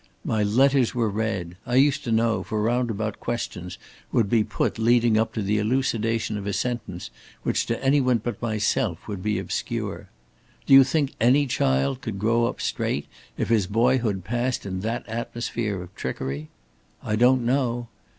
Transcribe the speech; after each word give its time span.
My 0.25 0.41
letters 0.41 0.95
were 0.95 1.11
read 1.11 1.57
I 1.63 1.75
used 1.75 2.03
to 2.05 2.11
know, 2.11 2.41
for 2.41 2.59
roundabout 2.59 3.19
questions 3.19 3.77
would 4.11 4.31
be 4.31 4.43
put 4.43 4.79
leading 4.79 5.15
up 5.15 5.31
to 5.33 5.43
the 5.43 5.59
elucidation 5.59 6.39
of 6.39 6.47
a 6.47 6.53
sentence 6.53 7.11
which 7.43 7.67
to 7.67 7.79
any 7.85 8.01
one 8.01 8.17
but 8.17 8.41
myself 8.41 9.07
would 9.07 9.21
be 9.21 9.37
obscure! 9.37 10.09
Do 10.65 10.73
you 10.73 10.83
think 10.83 11.13
any 11.21 11.45
child 11.45 12.01
could 12.01 12.17
grow 12.17 12.45
up 12.45 12.59
straight, 12.61 13.05
if 13.37 13.49
his 13.49 13.67
boyhood 13.67 14.23
passed 14.23 14.65
in 14.65 14.79
that 14.79 15.07
atmosphere 15.07 15.83
of 15.83 15.93
trickery? 15.93 16.49
I 17.03 17.15
don't 17.15 17.45
know. 17.45 17.87